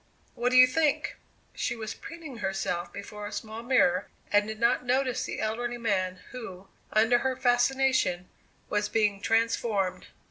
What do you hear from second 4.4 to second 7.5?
did not notice the elderly man, who, under her